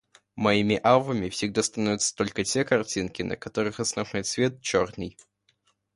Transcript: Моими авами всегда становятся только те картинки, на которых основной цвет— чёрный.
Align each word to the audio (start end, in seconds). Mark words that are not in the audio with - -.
Моими 0.35 0.79
авами 0.83 1.29
всегда 1.29 1.61
становятся 1.61 2.15
только 2.15 2.43
те 2.43 2.65
картинки, 2.65 3.21
на 3.21 3.35
которых 3.35 3.79
основной 3.79 4.23
цвет— 4.23 4.59
чёрный. 4.63 5.15